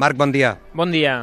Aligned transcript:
Marc, 0.00 0.16
bon 0.16 0.32
dia. 0.32 0.56
Bon 0.72 0.88
dia. 0.88 1.20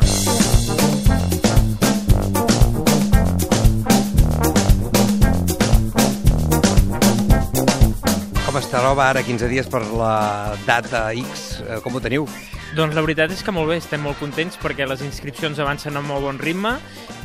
Com 8.46 8.60
es 8.60 8.68
troba 8.70 9.08
ara, 9.08 9.24
15 9.26 9.50
dies 9.50 9.66
per 9.66 9.82
la 9.98 10.54
data 10.68 11.08
X? 11.18 11.64
Eh, 11.66 11.80
Com 11.82 11.98
ho 11.98 12.04
teniu? 12.06 12.30
Doncs 12.78 12.94
la 12.94 13.02
veritat 13.02 13.34
és 13.34 13.42
que 13.42 13.50
molt 13.56 13.72
bé, 13.72 13.80
estem 13.82 14.06
molt 14.06 14.22
contents 14.22 14.62
perquè 14.62 14.86
les 14.86 15.02
inscripcions 15.02 15.58
avancen 15.58 15.98
a 15.98 16.06
molt 16.06 16.28
bon 16.28 16.38
ritme 16.38 16.76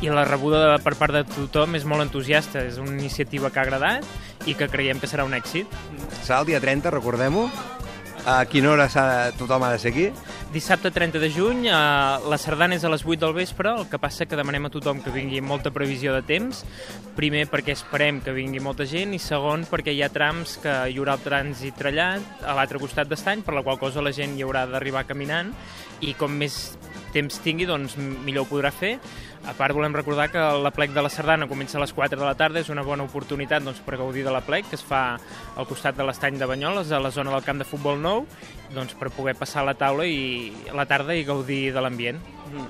i 0.01 0.09
la 0.09 0.25
rebuda 0.25 0.79
per 0.81 0.95
part 0.97 1.13
de 1.13 1.21
tothom 1.35 1.77
és 1.77 1.85
molt 1.85 2.01
entusiasta. 2.01 2.65
És 2.65 2.81
una 2.81 2.97
iniciativa 2.97 3.53
que 3.53 3.61
ha 3.61 3.67
agradat 3.69 4.49
i 4.49 4.57
que 4.57 4.71
creiem 4.73 4.97
que 4.97 5.05
serà 5.11 5.21
un 5.29 5.37
èxit. 5.37 5.69
Serà 6.23 6.41
el 6.41 6.49
dia 6.49 6.65
30, 6.65 6.89
recordem-ho. 6.97 7.45
A 8.25 8.41
quina 8.49 8.71
hora 8.73 8.89
tothom 9.37 9.67
ha 9.67 9.75
de 9.75 9.77
ser 9.83 9.91
aquí? 9.93 10.09
Dissabte 10.53 10.91
30 10.91 11.17
de 11.17 11.31
juny, 11.33 11.65
eh, 11.65 11.71
la 12.29 12.37
sardana 12.37 12.75
és 12.77 12.83
a 12.85 12.89
les 12.93 13.01
8 13.01 13.17
del 13.23 13.31
vespre, 13.33 13.71
el 13.73 13.87
que 13.89 13.97
passa 13.97 14.27
que 14.29 14.37
demanem 14.37 14.67
a 14.67 14.69
tothom 14.69 14.99
que 15.01 15.09
vingui 15.09 15.39
amb 15.41 15.49
molta 15.49 15.71
previsió 15.73 16.13
de 16.13 16.21
temps, 16.21 16.59
primer 17.17 17.47
perquè 17.49 17.73
esperem 17.73 18.19
que 18.21 18.35
vingui 18.35 18.61
molta 18.61 18.85
gent 18.85 19.15
i 19.17 19.19
segon 19.19 19.65
perquè 19.65 19.95
hi 19.97 20.03
ha 20.05 20.11
trams 20.13 20.59
que 20.61 20.75
hi 20.91 20.99
haurà 21.01 21.17
el 21.17 21.23
trànsit 21.25 21.73
trellat 21.81 22.45
a 22.45 22.53
l'altre 22.53 22.77
costat 22.77 23.09
d'estany, 23.09 23.41
per 23.41 23.57
la 23.57 23.63
qual 23.65 23.81
cosa 23.81 24.05
la 24.05 24.13
gent 24.13 24.37
hi 24.37 24.45
haurà 24.45 24.67
d'arribar 24.69 25.07
caminant. 25.09 25.49
I 26.05 26.13
com 26.13 26.37
més 26.37 26.77
temps 27.13 27.39
tingui, 27.43 27.67
doncs 27.69 27.95
millor 27.97 28.47
ho 28.47 28.49
podrà 28.49 28.73
fer. 28.73 28.97
A 29.43 29.51
part, 29.57 29.75
volem 29.75 29.95
recordar 29.95 30.29
que 30.31 30.39
la 30.39 30.71
plec 30.71 30.93
de 30.95 31.01
la 31.03 31.11
Sardana 31.11 31.49
comença 31.51 31.75
a 31.77 31.81
les 31.83 31.91
4 31.91 32.15
de 32.19 32.23
la 32.23 32.35
tarda, 32.39 32.61
és 32.63 32.69
una 32.71 32.85
bona 32.85 33.03
oportunitat 33.03 33.63
doncs, 33.65 33.81
per 33.83 33.97
gaudir 33.99 34.23
de 34.23 34.31
la 34.31 34.39
plec, 34.45 34.69
que 34.71 34.77
es 34.79 34.85
fa 34.87 35.17
al 35.19 35.67
costat 35.67 35.97
de 35.99 36.05
l'estany 36.07 36.39
de 36.39 36.47
Banyoles, 36.47 36.91
a 36.91 37.01
la 37.03 37.11
zona 37.11 37.33
del 37.33 37.43
camp 37.43 37.59
de 37.59 37.67
futbol 37.67 37.99
nou, 37.99 38.23
doncs, 38.71 38.95
per 38.95 39.11
poder 39.11 39.35
passar 39.35 39.61
a 39.61 39.67
la 39.71 39.75
taula 39.75 40.07
i 40.07 40.53
a 40.71 40.77
la 40.77 40.87
tarda 40.87 41.15
i 41.15 41.27
gaudir 41.27 41.73
de 41.75 41.83
l'ambient. 41.83 42.23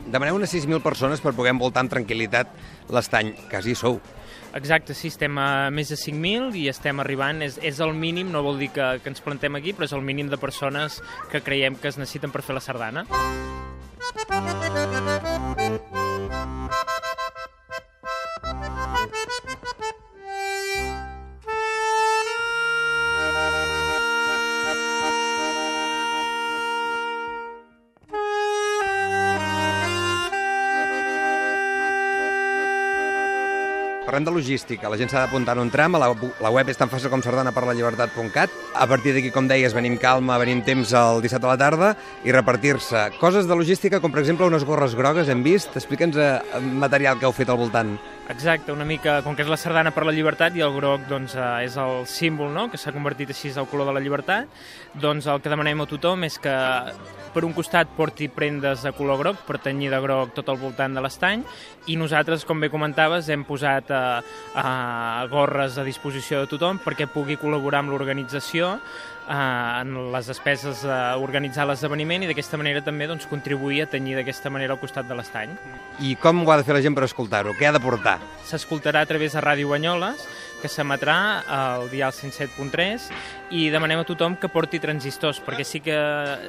Demaneu 0.10 0.40
unes 0.40 0.54
6.000 0.54 0.82
persones 0.82 1.22
per 1.22 1.36
poder 1.38 1.54
envoltar 1.54 1.84
amb 1.84 1.94
tranquil·litat 1.94 2.58
l'estany. 2.90 3.36
Quasi 3.52 3.78
sou. 3.78 4.00
Exacte, 4.54 4.94
sí, 4.94 5.10
estem 5.10 5.38
a 5.42 5.70
més 5.74 5.90
de 5.90 5.98
5.000 5.98 6.54
i 6.62 6.68
estem 6.70 7.02
arribant, 7.02 7.42
és, 7.46 7.58
és 7.62 7.82
el 7.82 7.96
mínim, 7.98 8.30
no 8.34 8.46
vol 8.46 8.62
dir 8.62 8.70
que, 8.76 8.96
que 9.02 9.14
ens 9.14 9.22
plantem 9.26 9.58
aquí, 9.58 9.74
però 9.74 9.90
és 9.90 9.98
el 9.98 10.06
mínim 10.06 10.30
de 10.30 10.42
persones 10.42 11.02
que 11.34 11.42
creiem 11.42 11.78
que 11.78 11.90
es 11.90 12.02
necessiten 12.02 12.34
per 12.34 12.46
fer 12.46 12.58
la 12.58 12.66
sardana. 12.66 13.08
Thank 14.12 15.82
you. 15.94 16.93
Parlem 34.04 34.26
de 34.28 34.32
logística. 34.36 34.90
La 34.92 34.98
gent 35.00 35.08
s'ha 35.08 35.22
d'apuntar 35.24 35.56
en 35.56 35.64
un 35.64 35.70
tram. 35.72 35.96
La, 35.96 36.10
la 36.44 36.52
web 36.52 36.68
és 36.68 36.80
tan 36.80 36.92
fàcil 36.92 37.12
com 37.12 37.22
sardanaperlallibertat.cat. 37.24 38.58
A 38.76 38.88
partir 38.90 39.14
d'aquí, 39.16 39.32
com 39.32 39.48
deies, 39.48 39.76
venim 39.76 39.96
calma, 40.02 40.36
venim 40.42 40.60
temps 40.68 40.92
el 41.00 41.24
dissabte 41.24 41.48
a 41.48 41.54
la 41.54 41.60
tarda 41.62 41.94
i 42.28 42.36
repartir-se. 42.36 43.06
Coses 43.22 43.48
de 43.48 43.56
logística, 43.56 44.02
com 44.04 44.12
per 44.12 44.20
exemple 44.26 44.50
unes 44.50 44.68
gorres 44.68 44.98
grogues, 45.00 45.32
hem 45.32 45.46
vist. 45.46 45.78
Explica'ns 45.80 46.20
eh, 46.20 46.36
material 46.84 47.16
que 47.20 47.30
heu 47.30 47.36
fet 47.36 47.54
al 47.54 47.62
voltant. 47.64 47.96
Exacte, 48.30 48.72
una 48.72 48.86
mica, 48.88 49.18
com 49.20 49.36
que 49.36 49.44
és 49.44 49.50
la 49.52 49.58
sardana 49.60 49.92
per 49.92 50.06
la 50.08 50.14
llibertat 50.16 50.56
i 50.56 50.62
el 50.64 50.72
groc 50.78 51.02
doncs, 51.10 51.34
eh, 51.36 51.66
és 51.66 51.74
el 51.76 52.06
símbol 52.08 52.54
no? 52.56 52.70
que 52.72 52.80
s'ha 52.80 52.94
convertit 52.96 53.34
així 53.34 53.52
al 53.52 53.68
color 53.68 53.90
de 53.90 53.98
la 53.98 54.00
llibertat, 54.00 54.48
doncs 54.96 55.28
el 55.28 55.42
que 55.44 55.52
demanem 55.52 55.84
a 55.84 55.88
tothom 55.92 56.24
és 56.24 56.40
que 56.40 56.54
per 57.34 57.44
un 57.44 57.52
costat 57.52 57.92
porti 57.98 58.30
prendes 58.32 58.86
de 58.88 58.94
color 58.96 59.20
groc 59.20 59.44
per 59.44 59.60
tenyir 59.60 59.92
de 59.92 60.00
groc 60.00 60.32
tot 60.38 60.54
el 60.54 60.62
voltant 60.62 60.96
de 60.96 61.04
l'estany 61.04 61.44
i 61.92 61.98
nosaltres, 62.00 62.46
com 62.48 62.64
bé 62.64 62.72
comentaves, 62.72 63.28
hem 63.28 63.44
posat 63.44 63.92
eh, 63.92 64.22
eh, 64.56 65.28
gorres 65.34 65.76
a 65.76 65.84
disposició 65.84 66.46
de 66.46 66.52
tothom 66.56 66.80
perquè 66.80 67.12
pugui 67.12 67.36
col·laborar 67.42 67.84
amb 67.84 67.92
l'organització 67.92 68.78
en 69.30 69.94
les 70.14 70.28
despeses 70.28 70.84
d'organitzar 70.84 71.66
l'esdeveniment 71.70 72.26
i 72.26 72.30
d'aquesta 72.30 72.60
manera 72.60 72.84
també 72.84 73.08
doncs, 73.08 73.28
contribuir 73.30 73.84
a 73.84 73.90
tenyir 73.92 74.18
d'aquesta 74.20 74.52
manera 74.54 74.76
al 74.76 74.82
costat 74.82 75.08
de 75.08 75.16
l'estany. 75.18 75.56
I 76.04 76.16
com 76.20 76.44
ho 76.44 76.52
ha 76.52 76.58
de 76.60 76.68
fer 76.68 76.76
la 76.76 76.84
gent 76.84 76.96
per 76.98 77.06
escoltar-ho? 77.08 77.56
Què 77.60 77.70
ha 77.70 77.76
de 77.76 77.84
portar? 77.84 78.20
s'escoltarà 78.44 79.02
a 79.02 79.10
través 79.10 79.34
de 79.34 79.42
Ràdio 79.42 79.70
Banyoles, 79.72 80.28
que 80.64 80.72
s'emetrà 80.72 81.18
al 81.52 81.90
dial 81.92 82.14
107.3 82.16 83.10
i 83.54 83.68
demanem 83.74 84.00
a 84.00 84.06
tothom 84.08 84.38
que 84.40 84.50
porti 84.50 84.80
transistors, 84.80 85.42
perquè 85.44 85.66
sí 85.68 85.82
que 85.84 85.98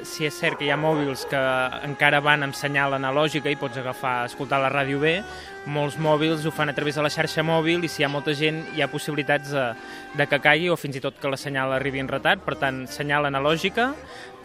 si 0.07 0.23
és 0.25 0.37
cert 0.39 0.55
que 0.57 0.65
hi 0.65 0.71
ha 0.71 0.79
mòbils 0.79 1.25
que 1.29 1.41
encara 1.83 2.21
van 2.23 2.47
amb 2.47 2.55
senyal 2.55 2.95
analògica 2.95 3.51
i 3.51 3.59
pots 3.59 3.81
agafar, 3.81 4.23
escoltar 4.29 4.61
la 4.63 4.71
ràdio 4.71 5.01
bé, 5.03 5.17
molts 5.67 5.97
mòbils 5.99 6.45
ho 6.45 6.53
fan 6.55 6.71
a 6.71 6.75
través 6.77 6.95
de 6.95 7.03
la 7.03 7.11
xarxa 7.11 7.43
mòbil 7.43 7.83
i 7.83 7.89
si 7.91 8.01
hi 8.01 8.05
ha 8.07 8.11
molta 8.13 8.33
gent 8.37 8.61
hi 8.75 8.81
ha 8.85 8.89
possibilitats 8.91 9.51
de, 9.51 9.65
de 10.15 10.27
que 10.31 10.39
caigui 10.39 10.71
o 10.71 10.79
fins 10.79 10.95
i 10.95 11.03
tot 11.03 11.19
que 11.19 11.31
la 11.31 11.41
senyal 11.41 11.75
arribi 11.75 11.99
en 11.99 12.11
retard, 12.11 12.45
per 12.45 12.55
tant, 12.61 12.85
senyal 12.87 13.27
analògica, 13.27 13.91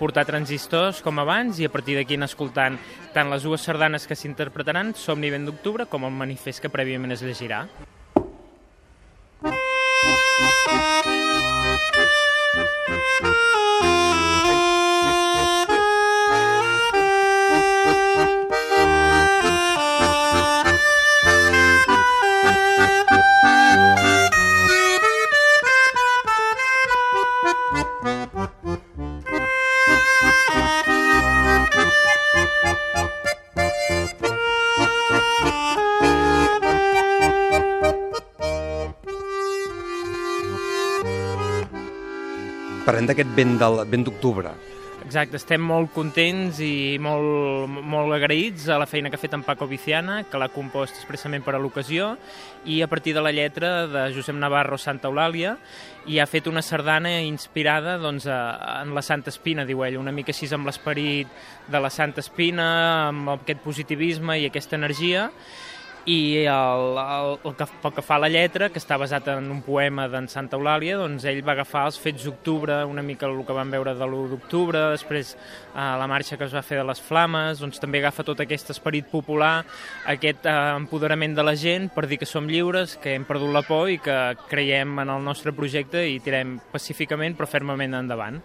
portar 0.01 0.27
transistors 0.27 1.05
com 1.05 1.23
abans 1.23 1.61
i 1.61 1.69
a 1.69 1.73
partir 1.73 1.95
d'aquí 1.99 2.19
anar 2.19 2.31
escoltant 2.33 2.81
tant 3.15 3.31
les 3.31 3.47
dues 3.47 3.63
sardanes 3.63 4.09
que 4.09 4.19
s'interpretaran, 4.19 4.97
Somni 4.97 5.31
vent 5.31 5.47
d'octubre, 5.47 5.87
com 5.87 6.09
el 6.09 6.17
manifest 6.25 6.65
que 6.65 6.73
prèviament 6.73 7.15
es 7.15 7.25
llegirà. 7.25 7.67
Música 12.61 13.50
Parlem 42.91 43.07
d'aquest 43.07 43.29
vent 43.37 43.53
del 43.55 43.77
vent 43.87 44.03
d'octubre. 44.03 44.51
Exacte, 45.05 45.39
estem 45.39 45.63
molt 45.63 45.93
contents 45.95 46.59
i 46.59 46.99
molt, 46.99 47.71
molt 47.87 48.17
agraïts 48.17 48.65
a 48.67 48.81
la 48.83 48.89
feina 48.91 49.13
que 49.13 49.15
ha 49.15 49.23
fet 49.23 49.37
en 49.37 49.45
Paco 49.47 49.69
Viciana, 49.71 50.17
que 50.27 50.41
l'ha 50.43 50.49
compost 50.51 50.99
expressament 50.99 51.47
per 51.47 51.55
a 51.55 51.61
l'ocasió, 51.63 52.11
i 52.67 52.81
a 52.83 52.89
partir 52.91 53.15
de 53.15 53.23
la 53.23 53.31
lletra 53.31 53.87
de 53.87 54.05
Josep 54.17 54.35
Navarro 54.35 54.75
Santa 54.75 55.07
Eulàlia, 55.07 55.55
i 56.11 56.19
ha 56.19 56.27
fet 56.27 56.51
una 56.51 56.67
sardana 56.67 57.15
inspirada 57.23 57.95
doncs, 58.03 58.27
a, 58.27 58.83
en 58.83 58.91
la 58.99 59.07
Santa 59.07 59.31
Espina, 59.31 59.65
diu 59.69 59.87
ell, 59.87 60.01
una 60.03 60.11
mica 60.11 60.35
així 60.35 60.51
amb 60.51 60.67
l'esperit 60.67 61.31
de 61.71 61.87
la 61.87 61.95
Santa 61.95 62.27
Espina, 62.27 62.71
amb 63.13 63.37
aquest 63.39 63.63
positivisme 63.63 64.41
i 64.43 64.51
aquesta 64.51 64.75
energia, 64.83 65.31
i 66.07 66.47
el, 66.49 66.99
el, 66.99 67.39
el 67.45 67.55
que, 67.57 67.67
pel 67.83 67.93
que 67.97 68.05
fa 68.05 68.17
a 68.17 68.23
la 68.25 68.31
lletra, 68.33 68.71
que 68.73 68.81
està 68.81 68.97
basat 69.01 69.29
en 69.35 69.51
un 69.53 69.61
poema 69.65 70.07
d'en 70.09 70.29
Santa 70.33 70.57
Eulàlia, 70.57 70.97
doncs 71.01 71.27
ell 71.29 71.43
va 71.47 71.53
agafar 71.53 71.85
els 71.91 71.99
fets 72.01 72.25
d'octubre, 72.25 72.81
una 72.89 73.05
mica 73.05 73.29
el 73.29 73.43
que 73.47 73.57
vam 73.57 73.73
veure 73.73 73.95
de 73.99 74.07
l'1 74.07 74.31
d'octubre, 74.33 74.87
després 74.95 75.35
eh, 75.35 75.75
la 75.75 76.09
marxa 76.11 76.39
que 76.41 76.49
es 76.49 76.55
va 76.57 76.65
fer 76.67 76.81
de 76.81 76.87
les 76.89 77.03
flames, 77.05 77.61
doncs 77.61 77.83
també 77.83 78.01
agafa 78.01 78.25
tot 78.27 78.41
aquest 78.41 78.73
esperit 78.75 79.11
popular, 79.13 79.65
aquest 80.09 80.49
eh, 80.49 80.57
empoderament 80.77 81.37
de 81.37 81.47
la 81.47 81.57
gent 81.59 81.91
per 81.95 82.07
dir 82.09 82.21
que 82.21 82.29
som 82.29 82.49
lliures, 82.49 82.97
que 83.03 83.15
hem 83.17 83.27
perdut 83.29 83.53
la 83.53 83.65
por 83.67 83.91
i 83.93 84.01
que 84.01 84.21
creiem 84.49 84.99
en 85.05 85.13
el 85.17 85.25
nostre 85.25 85.53
projecte 85.53 86.07
i 86.09 86.21
tirem 86.25 86.59
pacíficament 86.73 87.37
però 87.37 87.51
fermament 87.51 87.99
endavant. 88.01 88.41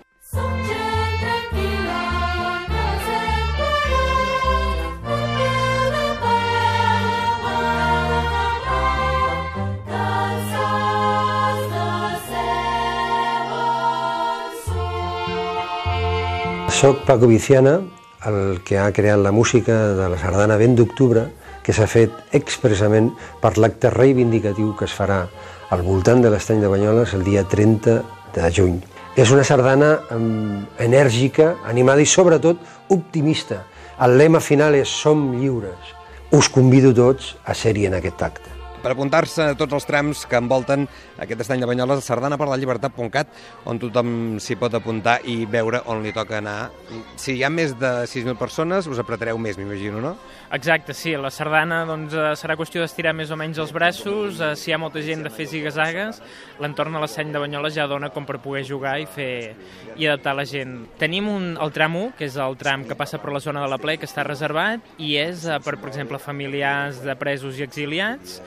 Soc 16.75 17.05
Paco 17.05 17.27
Viciana, 17.27 17.79
el 18.27 18.59
que 18.67 18.75
ha 18.77 18.91
creat 18.91 19.21
la 19.23 19.31
música 19.31 19.73
de 19.95 20.09
la 20.11 20.17
sardana 20.19 20.57
Vent 20.59 20.73
d'Octubre, 20.75 21.21
que 21.63 21.71
s'ha 21.71 21.85
fet 21.87 22.35
expressament 22.35 23.07
per 23.39 23.53
l'acte 23.55 23.87
reivindicatiu 23.93 24.73
que 24.75 24.83
es 24.89 24.95
farà 24.97 25.21
al 25.71 25.85
voltant 25.85 26.19
de 26.25 26.33
l'estany 26.33 26.59
de 26.59 26.71
Banyoles 26.73 27.13
el 27.15 27.23
dia 27.23 27.45
30 27.47 27.95
de 28.35 28.49
juny. 28.57 28.81
És 29.15 29.31
una 29.31 29.45
sardana 29.47 29.93
um, 30.17 30.65
enèrgica, 30.83 31.53
animada 31.63 32.03
i 32.03 32.09
sobretot 32.11 32.59
optimista. 32.91 33.61
El 33.95 34.17
lema 34.19 34.43
final 34.43 34.75
és 34.75 34.91
Som 34.91 35.29
lliures. 35.39 35.95
Us 36.35 36.51
convido 36.51 36.91
tots 36.91 37.37
a 37.45 37.55
ser-hi 37.55 37.87
en 37.87 37.95
aquest 38.01 38.27
acte. 38.27 38.54
Per 38.85 38.93
apuntar-se 38.93 39.47
a 39.49 39.55
tots 39.57 39.73
els 39.73 39.87
trams 39.89 40.27
que 40.29 40.37
envolten 40.37 40.83
aquest 41.17 41.39
estany 41.41 41.63
de 41.63 41.65
Banyoles, 41.65 42.05
sardanaperdallibertat.cat, 42.05 43.31
on 43.65 43.79
tothom 43.81 44.09
s'hi 44.37 44.59
pot 44.61 44.75
apuntar 44.77 45.15
i 45.25 45.39
veure 45.49 45.79
on 45.89 46.03
li 46.05 46.11
toca 46.13 46.37
anar. 46.37 46.69
Si 47.17 47.33
hi 47.33 47.41
ha 47.41 47.49
més 47.49 47.73
de 47.81 47.91
6.000 48.05 48.37
persones, 48.37 48.85
us 48.85 49.01
apretareu 49.01 49.39
més, 49.41 49.57
m'imagino, 49.57 50.03
no? 50.03 50.13
Exacte, 50.53 50.93
sí, 50.93 51.15
la 51.17 51.31
sardana 51.33 51.81
doncs, 51.89 52.13
eh, 52.13 52.35
serà 52.37 52.53
qüestió 52.59 52.83
d'estirar 52.83 53.15
més 53.17 53.31
o 53.33 53.39
menys 53.39 53.57
els 53.63 53.73
braços, 53.73 54.37
eh, 54.37 54.51
si 54.53 54.69
hi 54.69 54.75
ha 54.75 54.79
molta 54.79 55.01
gent 55.01 55.25
de 55.25 55.33
fer 55.33 55.47
zigazagues, 55.49 56.21
l'entorn 56.61 56.93
de 56.93 57.01
l'estany 57.01 57.33
de 57.33 57.41
Banyoles 57.41 57.73
ja 57.73 57.87
dona 57.89 58.11
com 58.13 58.29
per 58.29 58.37
poder 58.43 58.61
jugar 58.69 58.99
i 59.01 59.09
fer 59.09 59.55
i 59.97 60.05
adaptar 60.05 60.35
la 60.37 60.45
gent. 60.45 60.77
Tenim 61.01 61.27
un, 61.31 61.55
el 61.57 61.73
tram 61.73 61.97
1, 61.97 62.13
que 62.19 62.29
és 62.29 62.37
el 62.37 62.53
tram 62.61 62.85
que 62.85 62.99
passa 62.99 63.17
per 63.17 63.33
la 63.33 63.41
zona 63.41 63.65
de 63.65 63.71
la 63.73 63.81
ple, 63.81 63.97
que 63.97 64.05
està 64.05 64.27
reservat, 64.27 64.85
i 65.01 65.15
és 65.17 65.47
eh, 65.49 65.57
per, 65.65 65.79
per 65.81 65.89
exemple, 65.89 66.21
familiars 66.21 67.01
de 67.01 67.17
presos 67.17 67.57
i 67.57 67.65
exiliats, 67.65 68.37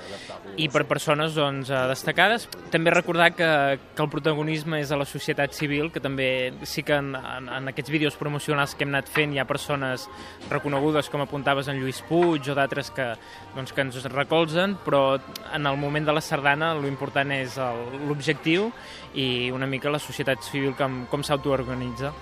i 0.57 0.69
per 0.69 0.85
persones 0.87 1.35
doncs, 1.37 1.71
eh, 1.71 1.79
destacades. 1.91 2.49
També 2.73 2.91
recordar 2.91 3.31
que, 3.37 3.79
que 3.95 4.03
el 4.03 4.09
protagonisme 4.11 4.81
és 4.81 4.91
a 4.93 4.97
la 4.99 5.05
societat 5.09 5.53
civil, 5.57 5.91
que 5.93 6.01
també 6.01 6.53
sí 6.69 6.83
que 6.83 6.97
en, 6.99 7.15
en, 7.17 7.49
en 7.49 7.69
aquests 7.73 7.91
vídeos 7.91 8.17
promocionals 8.17 8.75
que 8.75 8.85
hem 8.85 8.93
anat 8.95 9.09
fent 9.13 9.33
hi 9.35 9.39
ha 9.39 9.47
persones 9.49 10.09
reconegudes, 10.51 11.09
com 11.09 11.23
apuntaves 11.25 11.69
en 11.69 11.79
Lluís 11.81 12.03
Puig 12.09 12.49
o 12.51 12.55
d'altres 12.59 12.91
que, 12.91 13.13
doncs, 13.55 13.73
que 13.73 13.85
ens 13.87 14.03
recolzen, 14.13 14.77
però 14.85 15.19
en 15.55 15.67
el 15.67 15.77
moment 15.79 16.07
de 16.07 16.13
la 16.17 16.21
sardana 16.25 16.75
l'important 16.79 17.33
és 17.33 17.57
el- 17.59 18.07
l'objectiu 18.09 18.71
i 19.15 19.51
una 19.55 19.67
mica 19.67 19.91
la 19.91 19.99
societat 20.03 20.43
civil 20.43 20.75
com, 20.77 21.07
com 21.11 21.23
s'autoorganitza. 21.23 22.13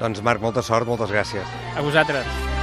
Doncs 0.00 0.22
Marc, 0.26 0.40
molta 0.42 0.62
sort, 0.62 0.86
moltes 0.88 1.10
gràcies. 1.10 1.46
A 1.76 1.80
vosaltres. 1.82 2.53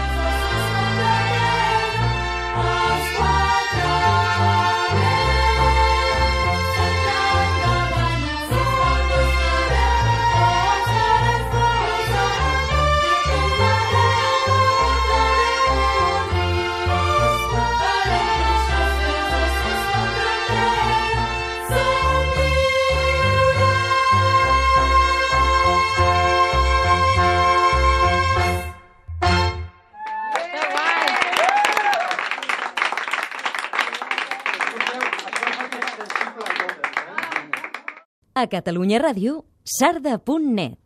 A 38.42 38.48
Catalunya 38.50 38.98
Ràdio, 38.98 39.44
sarda.net. 39.64 40.81